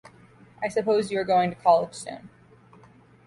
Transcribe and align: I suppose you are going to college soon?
I 0.63 0.67
suppose 0.67 1.11
you 1.11 1.19
are 1.19 1.23
going 1.23 1.51
to 1.51 1.55
college 1.55 1.93
soon? 1.93 2.31